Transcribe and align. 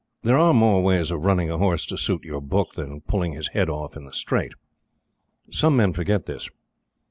There 0.23 0.39
are 0.39 0.51
more 0.51 0.81
ways 0.81 1.11
of 1.11 1.21
running 1.23 1.51
a 1.51 1.59
horse 1.59 1.85
to 1.85 1.95
suit 1.95 2.23
your 2.23 2.41
book 2.41 2.71
than 2.73 3.01
pulling 3.01 3.33
his 3.33 3.49
head 3.49 3.69
off 3.69 3.95
in 3.95 4.05
the 4.05 4.13
straight. 4.13 4.53
Some 5.51 5.75
men 5.77 5.93
forget 5.93 6.25
this. 6.25 6.49